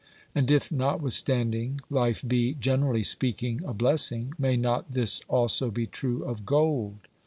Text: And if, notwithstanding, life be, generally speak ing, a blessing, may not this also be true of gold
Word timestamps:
And 0.33 0.49
if, 0.49 0.71
notwithstanding, 0.71 1.79
life 1.91 2.23
be, 2.27 2.55
generally 2.55 3.03
speak 3.03 3.43
ing, 3.43 3.61
a 3.63 3.71
blessing, 3.71 4.33
may 4.39 4.57
not 4.57 4.93
this 4.93 5.21
also 5.27 5.69
be 5.69 5.85
true 5.85 6.23
of 6.23 6.43
gold 6.43 6.95